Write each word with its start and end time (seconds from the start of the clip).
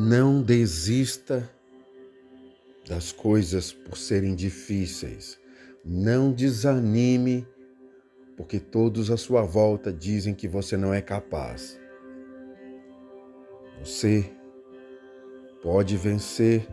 Não 0.00 0.40
desista 0.40 1.50
das 2.88 3.10
coisas 3.10 3.72
por 3.72 3.98
serem 3.98 4.36
difíceis. 4.36 5.40
Não 5.84 6.30
desanime, 6.30 7.44
porque 8.36 8.60
todos 8.60 9.10
à 9.10 9.16
sua 9.16 9.42
volta 9.42 9.92
dizem 9.92 10.36
que 10.36 10.46
você 10.46 10.76
não 10.76 10.94
é 10.94 11.02
capaz. 11.02 11.80
Você 13.80 14.30
pode 15.64 15.96
vencer 15.96 16.68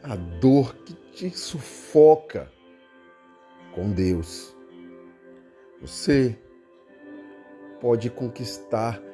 a 0.00 0.14
dor 0.14 0.76
que 0.84 0.94
te 1.12 1.36
sufoca 1.36 2.48
com 3.74 3.90
Deus. 3.90 4.54
Você 5.80 6.38
pode 7.80 8.08
conquistar 8.08 9.09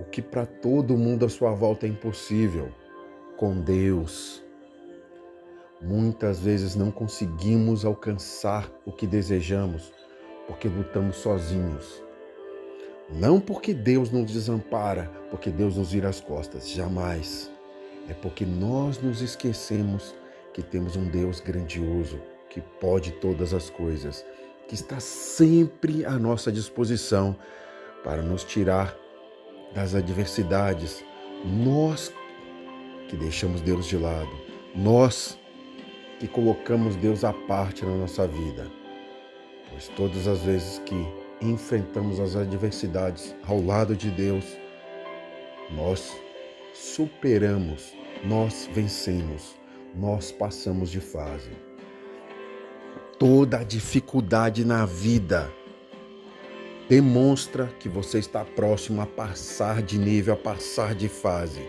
o 0.00 0.04
que 0.04 0.22
para 0.22 0.46
todo 0.46 0.96
mundo 0.96 1.26
à 1.26 1.28
sua 1.28 1.52
volta 1.52 1.86
é 1.86 1.90
impossível 1.90 2.72
com 3.36 3.60
Deus. 3.60 4.42
Muitas 5.80 6.40
vezes 6.40 6.74
não 6.74 6.90
conseguimos 6.90 7.84
alcançar 7.84 8.70
o 8.86 8.92
que 8.92 9.06
desejamos 9.06 9.92
porque 10.46 10.68
lutamos 10.68 11.16
sozinhos. 11.16 12.02
Não 13.10 13.38
porque 13.40 13.74
Deus 13.74 14.10
nos 14.10 14.32
desampara, 14.32 15.10
porque 15.30 15.50
Deus 15.50 15.76
nos 15.76 15.92
vira 15.92 16.08
as 16.08 16.20
costas, 16.20 16.70
jamais. 16.70 17.50
É 18.08 18.14
porque 18.14 18.46
nós 18.46 19.00
nos 19.02 19.20
esquecemos 19.20 20.14
que 20.54 20.62
temos 20.62 20.96
um 20.96 21.04
Deus 21.04 21.40
grandioso, 21.40 22.20
que 22.48 22.60
pode 22.80 23.12
todas 23.12 23.52
as 23.52 23.68
coisas, 23.68 24.24
que 24.66 24.74
está 24.74 24.98
sempre 24.98 26.04
à 26.06 26.18
nossa 26.18 26.50
disposição 26.50 27.36
para 28.02 28.22
nos 28.22 28.44
tirar 28.44 28.96
das 29.74 29.94
adversidades. 29.94 31.04
Nós 31.44 32.12
que 33.08 33.16
deixamos 33.16 33.60
Deus 33.60 33.86
de 33.86 33.96
lado, 33.96 34.30
nós 34.74 35.38
que 36.18 36.28
colocamos 36.28 36.96
Deus 36.96 37.24
à 37.24 37.32
parte 37.32 37.84
na 37.84 37.96
nossa 37.96 38.26
vida. 38.26 38.70
Pois 39.70 39.88
todas 39.88 40.28
as 40.28 40.40
vezes 40.42 40.78
que 40.80 41.06
enfrentamos 41.40 42.20
as 42.20 42.36
adversidades 42.36 43.34
ao 43.46 43.60
lado 43.60 43.96
de 43.96 44.10
Deus, 44.10 44.44
nós 45.70 46.14
superamos, 46.74 47.94
nós 48.24 48.68
vencemos, 48.72 49.58
nós 49.96 50.30
passamos 50.30 50.90
de 50.90 51.00
fase. 51.00 51.50
Toda 53.18 53.60
a 53.60 53.64
dificuldade 53.64 54.64
na 54.64 54.84
vida 54.84 55.50
demonstra 56.90 57.68
que 57.78 57.88
você 57.88 58.18
está 58.18 58.44
próximo 58.44 59.00
a 59.00 59.06
passar 59.06 59.80
de 59.80 59.96
nível, 59.96 60.34
a 60.34 60.36
passar 60.36 60.92
de 60.92 61.08
fase. 61.08 61.60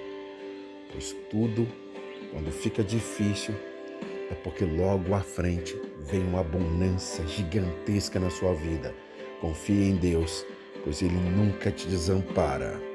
Pois 0.91 1.15
tudo, 1.29 1.67
quando 2.31 2.51
fica 2.51 2.83
difícil, 2.83 3.53
é 4.31 4.33
porque 4.33 4.65
logo 4.65 5.13
à 5.13 5.19
frente 5.19 5.79
vem 5.99 6.23
uma 6.23 6.39
abundância 6.39 7.23
gigantesca 7.27 8.19
na 8.19 8.31
sua 8.31 8.55
vida. 8.55 8.95
Confie 9.39 9.91
em 9.91 9.95
Deus, 9.95 10.43
pois 10.83 11.03
Ele 11.03 11.13
nunca 11.13 11.69
te 11.69 11.87
desampara. 11.87 12.90